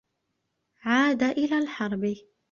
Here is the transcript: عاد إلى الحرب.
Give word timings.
عاد 0.81 1.23
إلى 1.23 1.57
الحرب. 1.57 2.15